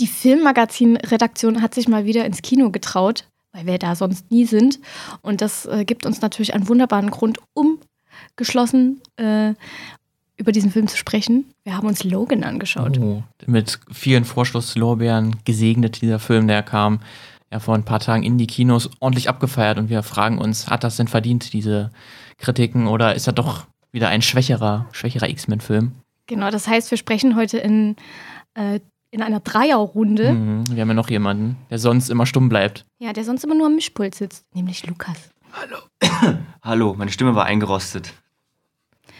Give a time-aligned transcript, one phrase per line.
[0.00, 4.80] die Filmmagazin-Redaktion hat sich mal wieder ins Kino getraut, weil wir da sonst nie sind.
[5.22, 7.78] Und das äh, gibt uns natürlich einen wunderbaren Grund, um
[8.36, 9.54] geschlossen äh,
[10.36, 11.52] über diesen Film zu sprechen.
[11.64, 12.98] Wir haben uns Logan angeschaut.
[12.98, 17.00] Oh, mit vielen Vorschusslorbeeren gesegnet, dieser Film, der kam
[17.52, 20.82] ja vor ein paar Tagen in die Kinos ordentlich abgefeiert und wir fragen uns, hat
[20.82, 21.90] das denn verdient, diese
[22.38, 25.92] Kritiken, oder ist er doch wieder ein schwächerer, schwächerer X-Men-Film?
[26.26, 27.96] Genau, das heißt, wir sprechen heute in,
[28.54, 28.80] äh,
[29.10, 30.32] in einer Dreierrunde.
[30.32, 32.86] Mhm, wir haben ja noch jemanden, der sonst immer stumm bleibt.
[32.98, 35.30] Ja, der sonst immer nur am Mischpult sitzt, nämlich Lukas.
[35.52, 35.78] Hallo.
[36.62, 38.12] Hallo, meine Stimme war eingerostet.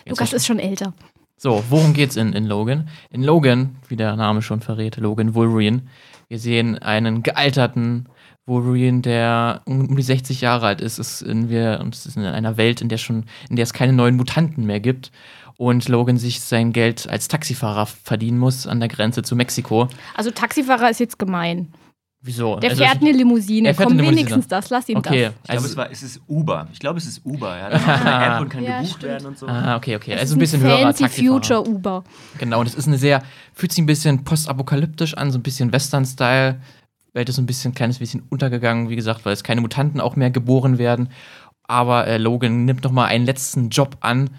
[0.05, 0.92] Jetzt Lukas ist schon älter.
[1.37, 2.88] So, worum geht's in, in Logan?
[3.10, 5.82] In Logan, wie der Name schon verrät, Logan Wolverine.
[6.29, 8.07] Wir sehen einen gealterten
[8.46, 10.98] Wolverine, der um die 60 Jahre alt ist.
[10.98, 13.73] Es in wir, und es ist in einer Welt, in der schon, in der es
[13.73, 15.10] keine neuen Mutanten mehr gibt.
[15.60, 19.88] Und Logan sich sein Geld als Taxifahrer verdienen muss an der Grenze zu Mexiko.
[20.16, 21.70] Also Taxifahrer ist jetzt gemein.
[22.23, 22.56] Wieso?
[22.56, 23.68] Der Also, fährt eine Limousine.
[23.68, 24.20] er fährt Komm, eine Limousine.
[24.30, 25.32] wenigstens das, lass ihn Okay, das.
[25.35, 26.66] Ich glaube, also, es, war, es ist Uber.
[26.73, 27.59] Ich glaube, es ist Uber.
[27.59, 27.68] Ja.
[27.68, 29.02] Da ist eine App und kann Ja, gebucht stimmt.
[29.12, 29.46] werden und so.
[29.48, 30.12] ah, okay, okay.
[30.12, 31.35] Das Also ist ein bisschen höherer Fancy Taxifahrer.
[31.35, 32.04] Future Uber.
[32.38, 36.59] Genau, das ist eine sehr, fühlt sich ein bisschen postapokalyptisch an, so ein bisschen Western-Style.
[37.13, 40.16] Welt ist so ein bisschen, kleines bisschen untergegangen, wie gesagt, weil es keine Mutanten auch
[40.16, 41.10] mehr geboren werden.
[41.65, 44.30] Aber äh, Logan nimmt noch mal einen letzten Job an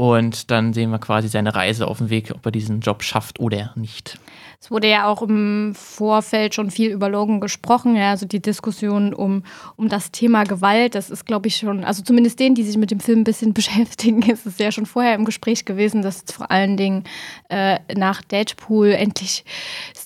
[0.00, 3.38] und dann sehen wir quasi seine Reise auf dem Weg, ob er diesen Job schafft
[3.38, 4.18] oder nicht.
[4.62, 9.14] Es wurde ja auch im Vorfeld schon viel über Logan gesprochen, ja, also die Diskussion
[9.14, 9.42] um,
[9.76, 12.90] um das Thema Gewalt, das ist, glaube ich, schon, also zumindest denen, die sich mit
[12.90, 16.34] dem Film ein bisschen beschäftigen, ist es ja schon vorher im Gespräch gewesen, dass es
[16.34, 17.04] vor allen Dingen
[17.48, 19.46] äh, nach Deadpool endlich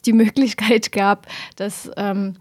[0.06, 2.34] die Möglichkeit gab, dass ähm,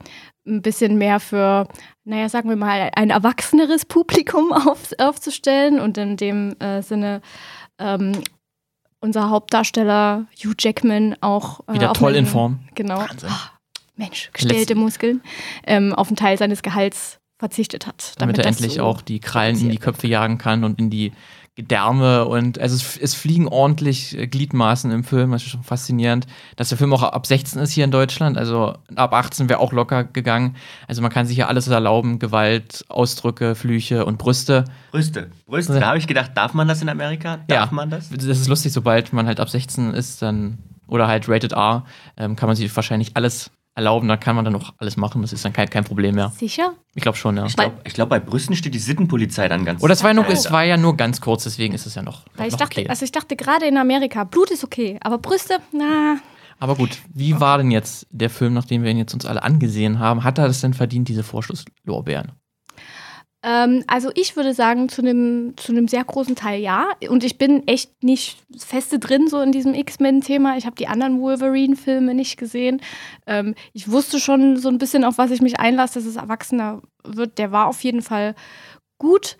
[0.46, 1.68] ein bisschen mehr für,
[2.04, 7.22] naja, sagen wir mal, ein erwachseneres Publikum auf, aufzustellen und in dem äh, Sinne
[7.80, 8.14] ähm,
[9.04, 12.60] unser Hauptdarsteller Hugh Jackman auch äh, Wieder toll einen- in Form.
[12.74, 12.98] Genau.
[13.00, 13.30] Wahnsinn.
[13.30, 13.52] Ah,
[13.96, 15.22] Mensch, gestellte Letzte- Muskeln.
[15.68, 18.14] Ähm, auf einen Teil seines Gehalts verzichtet hat.
[18.18, 20.90] Damit, er das endlich so auch die Krallen in die Köpfe jagen kann und in
[20.90, 21.12] die
[21.56, 26.26] Gedärme und also es, es fliegen ordentlich äh, Gliedmaßen im Film, das ist schon faszinierend,
[26.56, 29.72] dass der Film auch ab 16 ist hier in Deutschland, also ab 18 wäre auch
[29.72, 30.56] locker gegangen.
[30.88, 34.66] Also man kann sich ja alles erlauben, Gewalt, Ausdrücke, Flüche und Brüste.
[34.92, 35.30] Brüste.
[35.46, 35.80] Brüste.
[35.80, 37.42] Da habe ich gedacht, darf man das in Amerika?
[37.48, 38.10] Darf man das?
[38.10, 41.86] Das ist lustig, sobald man halt ab 16 ist, dann oder halt Rated R,
[42.18, 45.34] ähm, kann man sich wahrscheinlich alles erlauben, dann kann man dann auch alles machen, das
[45.34, 46.32] ist dann kein, kein Problem mehr.
[46.38, 46.74] Sicher?
[46.96, 47.46] Ich glaube schon, ja.
[47.46, 49.82] Ich glaube, glaub, bei Brüsten steht die Sittenpolizei dann ganz.
[49.82, 50.32] Oder es war, ja nur, Oh.
[50.32, 52.82] es war ja nur ganz kurz, deswegen ist es ja noch, Weil ich noch dachte,
[52.82, 52.90] okay.
[52.90, 56.18] also ich dachte gerade in Amerika, Blut ist okay, aber Brüste, na,
[56.60, 59.98] Aber gut, wie war denn jetzt der Film, nachdem wir ihn jetzt uns alle angesehen
[60.00, 60.24] haben?
[60.24, 62.32] Hat er das denn verdient, diese Vorschusslorbeeren?
[63.44, 66.88] Ähm, also ich würde sagen, zu einem zu einem sehr großen Teil ja.
[67.10, 70.58] Und ich bin echt nicht feste drin so in diesem X-Men-Thema.
[70.58, 72.82] Ich habe die anderen Wolverine-Filme nicht gesehen.
[73.28, 76.82] Ähm, ich wusste schon so ein bisschen, auf was ich mich einlasse, dass es erwachsener
[77.04, 77.38] wird.
[77.38, 78.34] Der war auf jeden Fall
[78.98, 79.38] gut.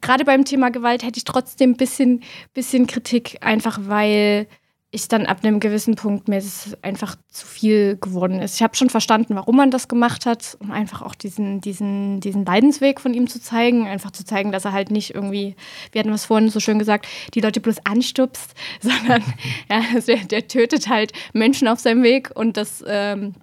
[0.00, 4.46] Gerade beim Thema Gewalt hätte ich trotzdem ein bisschen, bisschen Kritik, einfach weil
[4.92, 8.56] ich dann ab einem gewissen Punkt mir es einfach zu viel geworden ist.
[8.56, 12.44] Ich habe schon verstanden, warum man das gemacht hat, um einfach auch diesen, diesen, diesen
[12.44, 15.54] Leidensweg von ihm zu zeigen, einfach zu zeigen, dass er halt nicht irgendwie,
[15.92, 19.22] wir hatten was vorhin so schön gesagt, die Leute bloß anstupst, sondern
[19.70, 23.34] ja, also der, der tötet halt Menschen auf seinem Weg und das, ähm,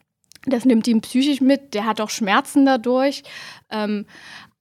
[0.46, 1.74] das nimmt ihn psychisch mit.
[1.74, 3.24] Der hat auch Schmerzen dadurch.
[3.70, 4.06] Ähm,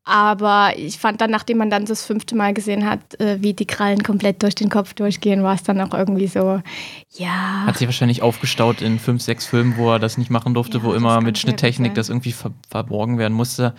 [0.07, 3.67] aber ich fand dann, nachdem man dann das fünfte Mal gesehen hat, äh, wie die
[3.67, 6.63] Krallen komplett durch den Kopf durchgehen, war es dann auch irgendwie so,
[7.11, 7.65] ja.
[7.67, 10.85] Hat sich wahrscheinlich aufgestaut in fünf, sechs Filmen, wo er das nicht machen durfte, Ja,
[10.85, 13.75] wo immer mit Schnitttechnik das irgendwie ver verborgen werden musste.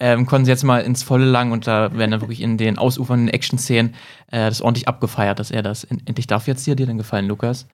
[0.00, 2.76] Ähm, konnten sie jetzt mal ins Volle lang und da werden dann wirklich in den
[2.78, 3.94] ausufernden Action-Szenen
[4.32, 6.46] äh, das ordentlich abgefeiert, dass er das en- endlich darf.
[6.46, 7.66] Jetzt dir dir denn gefallen, Lukas?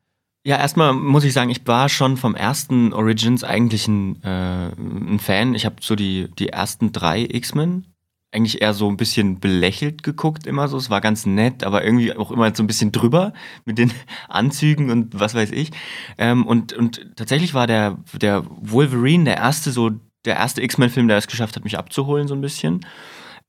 [0.47, 5.19] Ja, erstmal muss ich sagen, ich war schon vom ersten Origins eigentlich ein, äh, ein
[5.19, 5.55] Fan.
[5.55, 7.87] Ich habe so die, die ersten drei X-Men
[8.35, 10.77] eigentlich eher so ein bisschen belächelt geguckt, immer so.
[10.77, 13.33] Es war ganz nett, aber irgendwie auch immer so ein bisschen drüber
[13.65, 13.93] mit den
[14.29, 15.71] Anzügen und was weiß ich.
[16.19, 19.93] Ähm, und, und tatsächlich war der, der Wolverine der erste, so
[20.25, 22.85] der erste X-Men-Film, der es geschafft hat, mich abzuholen, so ein bisschen.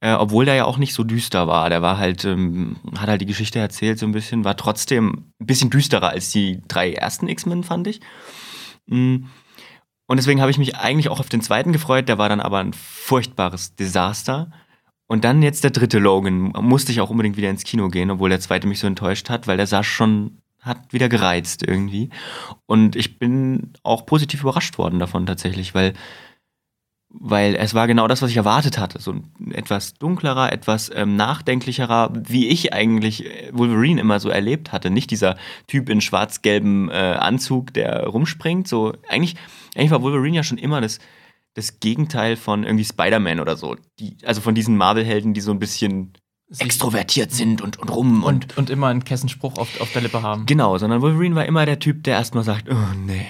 [0.01, 1.69] Äh, obwohl der ja auch nicht so düster war.
[1.69, 5.45] Der war halt, ähm, hat halt die Geschichte erzählt so ein bisschen, war trotzdem ein
[5.47, 8.01] bisschen düsterer als die drei ersten X-Men, fand ich.
[8.87, 9.25] Mm.
[10.07, 12.59] Und deswegen habe ich mich eigentlich auch auf den zweiten gefreut, der war dann aber
[12.59, 14.51] ein furchtbares Desaster.
[15.07, 18.29] Und dann jetzt der dritte Logan, musste ich auch unbedingt wieder ins Kino gehen, obwohl
[18.29, 22.09] der zweite mich so enttäuscht hat, weil der sah schon, hat wieder gereizt irgendwie.
[22.65, 25.93] Und ich bin auch positiv überrascht worden davon tatsächlich, weil
[27.17, 28.99] weil es war genau das, was ich erwartet hatte.
[28.99, 34.71] So ein etwas dunklerer, etwas ähm, nachdenklicherer, wie ich eigentlich äh, Wolverine immer so erlebt
[34.71, 34.89] hatte.
[34.89, 35.37] Nicht dieser
[35.67, 38.67] Typ in schwarz-gelbem äh, Anzug, der rumspringt.
[38.67, 39.35] So, eigentlich,
[39.75, 40.99] eigentlich war Wolverine ja schon immer das,
[41.55, 43.75] das Gegenteil von irgendwie Spider-Man oder so.
[43.99, 46.13] Die, also von diesen Marvel-Helden, die so ein bisschen
[46.59, 50.21] extrovertiert sind und, und rum und, und, und immer einen Kessenspruch auf, auf der Lippe
[50.21, 50.45] haben.
[50.45, 53.25] Genau, sondern Wolverine war immer der Typ, der erstmal sagt, oh nee.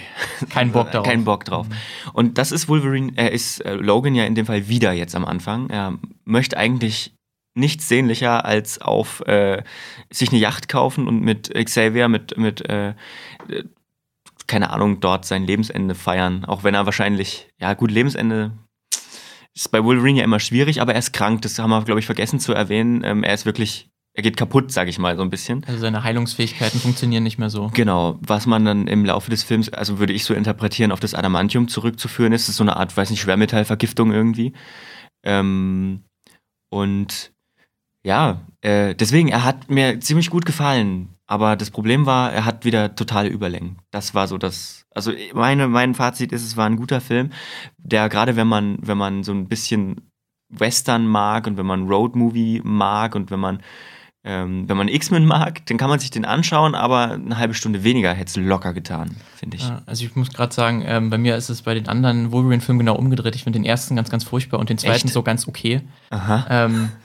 [0.50, 1.06] Kein Bock drauf.
[1.06, 1.68] Kein Bock drauf.
[1.70, 1.74] Mhm.
[2.12, 5.24] Und das ist Wolverine, er ist äh, Logan ja in dem Fall wieder jetzt am
[5.24, 5.70] Anfang.
[5.70, 7.16] Er möchte eigentlich
[7.54, 9.64] nichts sehnlicher als auf äh,
[10.12, 12.96] sich eine Yacht kaufen und mit Xavier, mit, mit äh,
[14.48, 16.46] keine Ahnung, dort sein Lebensende feiern.
[16.46, 18.52] Auch wenn er wahrscheinlich, ja gut, Lebensende
[19.54, 21.42] ist bei Wolverine ja immer schwierig, aber er ist krank.
[21.42, 23.04] Das haben wir, glaube ich, vergessen zu erwähnen.
[23.04, 25.64] Ähm, er ist wirklich, er geht kaputt, sage ich mal so ein bisschen.
[25.66, 27.72] Also seine Heilungsfähigkeiten funktionieren nicht mehr so.
[27.74, 28.20] Genau.
[28.22, 31.70] Was man dann im Laufe des Films, also würde ich so interpretieren, auf das Adamantium
[31.70, 32.50] zurückzuführen ist.
[32.50, 34.54] Ist so eine Art, weiß nicht, Schwermetallvergiftung irgendwie.
[35.24, 36.04] Ähm,
[36.70, 37.32] und
[38.04, 41.15] ja, äh, deswegen, er hat mir ziemlich gut gefallen.
[41.28, 43.80] Aber das Problem war, er hat wieder totale Überlängen.
[43.92, 44.86] Das war so das.
[44.94, 47.32] Also meine, mein Fazit ist, es war ein guter Film,
[47.78, 50.12] der gerade wenn man, wenn man so ein bisschen
[50.50, 53.62] Western mag und wenn man Roadmovie mag und wenn man
[54.28, 57.84] ähm, wenn man X-Men mag, dann kann man sich den anschauen, aber eine halbe Stunde
[57.84, 59.72] weniger hätte es locker getan, finde ich.
[59.86, 62.96] Also ich muss gerade sagen, ähm, bei mir ist es bei den anderen Wolverine-Filmen genau
[62.96, 63.36] umgedreht.
[63.36, 65.14] Ich finde den ersten ganz, ganz furchtbar und den zweiten Echt?
[65.14, 65.82] so ganz okay.
[66.10, 66.46] Aha.
[66.50, 66.92] Ähm,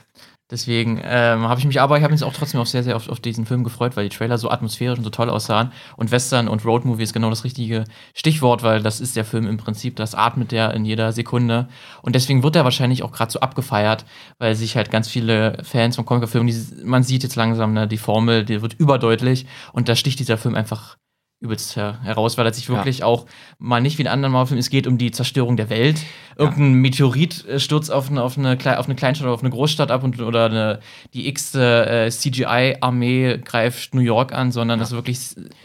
[0.51, 3.07] Deswegen ähm, habe ich mich aber, ich habe mich auch trotzdem auch sehr, sehr auf,
[3.07, 5.71] auf diesen Film gefreut, weil die Trailer so atmosphärisch und so toll aussahen.
[5.95, 9.55] Und Western und Roadmovie ist genau das richtige Stichwort, weil das ist der Film im
[9.55, 11.69] Prinzip, das atmet der in jeder Sekunde.
[12.01, 14.05] Und deswegen wird er wahrscheinlich auch gerade so abgefeiert,
[14.39, 18.43] weil sich halt ganz viele Fans von Comic-Filmen, man sieht jetzt langsam, ne, die Formel,
[18.43, 20.97] die wird überdeutlich und da sticht dieser Film einfach
[21.41, 23.05] übelst heraus, weil er sich wirklich ja.
[23.05, 23.25] auch
[23.57, 25.99] mal nicht wie in anderen Marvel-Filmen, es geht um die Zerstörung der Welt.
[26.37, 26.77] Irgendein ja.
[26.77, 30.03] Meteorit äh, stürzt auf eine, auf, eine, auf eine Kleinstadt oder auf eine Großstadt ab
[30.03, 30.79] und, oder eine,
[31.15, 34.81] die x-te äh, CGI-Armee greift New York an, sondern ja.
[34.81, 35.19] das ist wirklich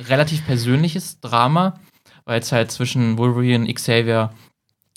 [0.09, 1.79] relativ persönliches Drama,
[2.25, 4.31] weil es halt zwischen Wolverine, Xavier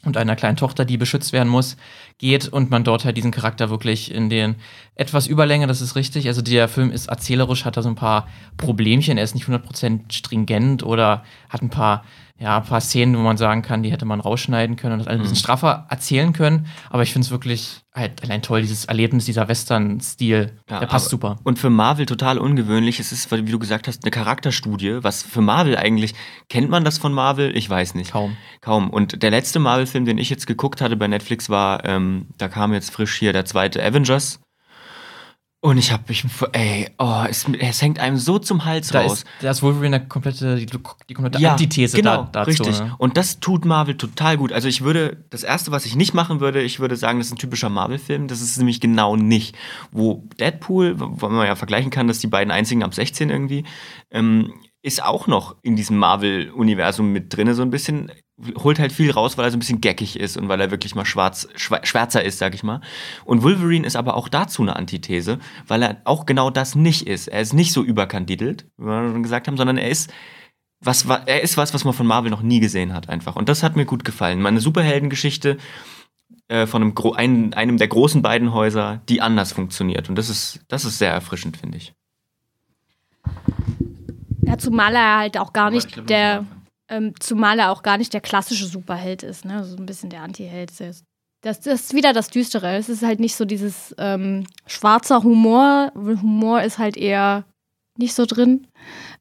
[0.06, 1.76] und einer kleinen Tochter, die beschützt werden muss,
[2.20, 4.56] geht und man dort halt diesen Charakter wirklich in den
[4.96, 6.28] etwas Überlänge, das ist richtig.
[6.28, 8.28] Also der Film ist erzählerisch, hat da so ein paar
[8.58, 12.04] Problemchen, er ist nicht 100% stringent oder hat ein paar
[12.40, 15.08] ja, ein paar Szenen, wo man sagen kann, die hätte man rausschneiden können und das
[15.08, 15.40] alles ein bisschen mhm.
[15.40, 16.68] straffer erzählen können.
[16.90, 20.58] Aber ich finde es wirklich halt allein toll, dieses Erlebnis, dieser Western-Stil.
[20.70, 21.38] Ja, der passt super.
[21.44, 23.02] Und für Marvel total ungewöhnlich.
[23.02, 26.16] Es ist, wie du gesagt hast, eine Charakterstudie, was für Marvel eigentlich,
[26.48, 27.56] kennt man das von Marvel?
[27.58, 28.12] Ich weiß nicht.
[28.12, 28.38] Kaum.
[28.62, 28.90] Kaum.
[28.90, 32.72] Und der letzte Marvel-Film, den ich jetzt geguckt hatte bei Netflix, war, ähm, da kam
[32.72, 34.40] jetzt frisch hier der zweite Avengers.
[35.62, 36.24] Und ich hab mich,
[36.54, 39.14] ey, oh, es, es, hängt einem so zum Hals da raus.
[39.14, 42.64] Ist, da ist Wolverine eine komplette, die, die komplette ja, Antithese genau, da, dazu.
[42.64, 42.80] Richtig.
[42.80, 42.96] Ne?
[42.98, 44.54] Und das tut Marvel total gut.
[44.54, 47.34] Also ich würde, das erste, was ich nicht machen würde, ich würde sagen, das ist
[47.34, 48.30] ein typischer Marvel-Film.
[48.30, 49.54] Das ist nämlich genau nicht.
[49.92, 53.66] Wo Deadpool, wo man ja vergleichen kann, dass die beiden einzigen ab 16 irgendwie,
[54.12, 58.14] ähm, ist auch noch in diesem Marvel-Universum mit drin, so ein bisschen
[58.58, 60.96] holt halt viel raus, weil er so ein bisschen geckig ist und weil er wirklich
[60.96, 62.82] mal schwarz, schwärzer ist, sag ich mal.
[63.26, 67.28] Und Wolverine ist aber auch dazu eine Antithese, weil er auch genau das nicht ist.
[67.28, 70.12] Er ist nicht so überkandidelt, wie wir schon gesagt haben, sondern er ist
[70.82, 73.36] was, er ist was, was man von Marvel noch nie gesehen hat, einfach.
[73.36, 74.42] Und das hat mir gut gefallen.
[74.42, 75.58] Meine Superheldengeschichte
[76.48, 80.08] äh, von einem, einem, einem der großen beiden Häuser, die anders funktioniert.
[80.10, 81.94] Und das ist, das ist sehr erfrischend, finde ich.
[84.42, 86.46] Ja, zumal er halt auch gar nicht der.
[86.90, 89.64] Ähm, zumal er auch gar nicht der klassische Superheld ist, ne?
[89.64, 90.72] So ein bisschen der Anti-Held.
[91.42, 92.76] Das, das ist wieder das Düstere.
[92.76, 95.92] Es ist halt nicht so dieses ähm, schwarzer Humor.
[95.96, 97.46] Humor ist halt eher
[98.00, 98.68] nicht so drin.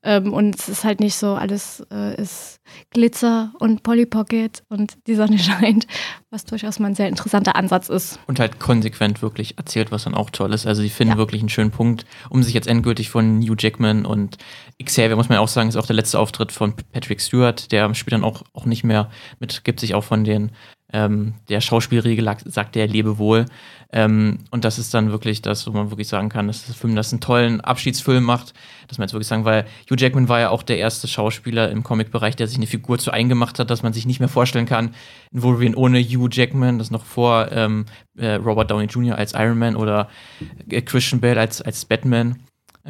[0.02, 4.97] Ähm, und es ist halt nicht so, alles äh, ist Glitzer und Polly Pocket und
[5.06, 5.87] die Sonne scheint,
[6.30, 8.18] was durchaus mal ein sehr interessanter Ansatz ist.
[8.26, 10.66] Und halt konsequent wirklich erzählt, was dann auch toll ist.
[10.66, 11.18] Also sie finden ja.
[11.18, 14.38] wirklich einen schönen Punkt, um sich jetzt endgültig von Hugh Jackman und
[14.82, 18.12] Xavier, muss man auch sagen, ist auch der letzte Auftritt von Patrick Stewart, der spielt
[18.12, 20.52] dann auch, auch nicht mehr mit, gibt sich auch von den
[20.92, 23.45] ähm, der Schauspielregel sagt der lebe wohl.
[23.92, 26.95] Ähm, und das ist dann wirklich das, wo man wirklich sagen kann, dass der Film
[26.95, 28.54] das einen tollen Abschiedsfilm macht.
[28.87, 31.83] Dass man jetzt wirklich sagen, weil Hugh Jackman war ja auch der erste Schauspieler im
[31.83, 34.95] Comic-Bereich, der sich eine Figur zu eingemacht hat, dass man sich nicht mehr vorstellen kann,
[35.30, 37.85] in Wolverine ohne Hugh Jackman, das noch vor ähm,
[38.16, 39.16] äh, Robert Downey Jr.
[39.16, 40.09] als Iron Man oder
[40.71, 42.37] äh, Christian Bale als, als Batman.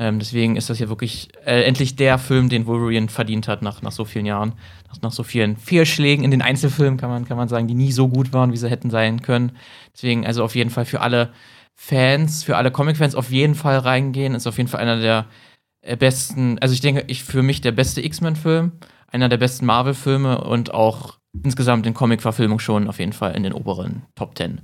[0.00, 3.82] Ähm, deswegen ist das ja wirklich äh, endlich der Film, den Wolverine verdient hat nach,
[3.82, 4.54] nach so vielen Jahren.
[4.88, 7.90] Nach, nach so vielen Fehlschlägen in den Einzelfilmen, kann man, kann man sagen, die nie
[7.90, 9.52] so gut waren, wie sie hätten sein können.
[9.92, 11.32] Deswegen also auf jeden Fall für alle
[11.74, 14.36] Fans, für alle Comic-Fans auf jeden Fall reingehen.
[14.36, 15.26] Ist auf jeden Fall einer der
[15.82, 18.72] äh, besten, also ich denke, ich für mich der beste X-Men-Film,
[19.08, 23.52] einer der besten Marvel-Filme und auch insgesamt in Comic-Verfilmung schon auf jeden Fall in den
[23.52, 24.60] oberen Top Ten.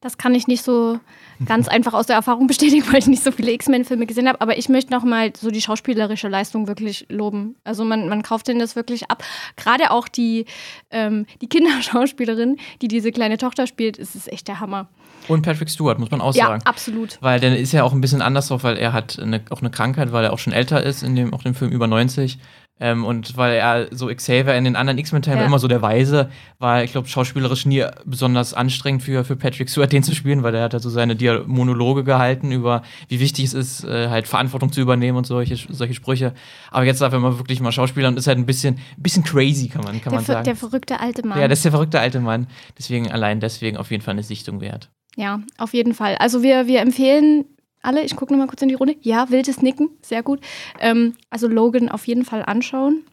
[0.00, 0.98] Das kann ich nicht so
[1.46, 4.40] ganz einfach aus der Erfahrung bestätigen, weil ich nicht so viele X-Men-Filme gesehen habe.
[4.40, 7.56] Aber ich möchte noch mal so die schauspielerische Leistung wirklich loben.
[7.64, 9.22] Also man, man kauft denen das wirklich ab.
[9.56, 10.46] Gerade auch die,
[10.90, 14.88] ähm, die Kinderschauspielerin, die diese kleine Tochter spielt, ist es echt der Hammer.
[15.28, 16.62] Und Patrick Stewart, muss man auch Ja, sagen.
[16.64, 17.18] absolut.
[17.20, 19.70] Weil der ist ja auch ein bisschen anders drauf, weil er hat eine, auch eine
[19.70, 22.38] Krankheit, weil er auch schon älter ist, in dem, auch dem Film über 90.
[22.80, 25.46] Ähm, und weil er so Xavier in den anderen X-Men-Teilen Ja.
[25.46, 26.28] immer so der Weise,
[26.58, 30.50] war, ich glaube, schauspielerisch nie besonders anstrengend für, für Patrick Stewart, den zu spielen, weil
[30.50, 34.26] der hat halt so seine Dia Monologe gehalten über, wie wichtig es ist, äh, halt
[34.26, 36.34] Verantwortung zu übernehmen und solche, solche Sprüche.
[36.72, 39.22] Aber jetzt darf er mal wirklich mal Schauspieler und ist halt ein bisschen, ein bisschen
[39.22, 40.44] crazy, kann man, kann Der, man sagen.
[40.44, 41.38] der verrückte alte Mann.
[41.40, 42.48] ja, das ist der verrückte alte Mann.
[42.76, 44.90] Deswegen, allein deswegen auf jeden Fall eine Sichtung wert.
[45.16, 46.16] Ja, auf jeden Fall.
[46.16, 47.44] Also wir, wir empfehlen
[47.84, 48.96] alle, ich gucke nochmal kurz in die Runde.
[49.00, 50.40] Ja, wildes Nicken, sehr gut.
[50.80, 53.04] Ähm, also Logan auf jeden Fall anschauen.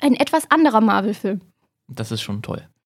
[0.00, 1.40] Ein etwas anderer Marvel-Film.
[1.88, 2.68] Das ist schon toll.